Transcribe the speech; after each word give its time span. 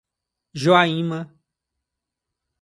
Joaíma 0.61 1.19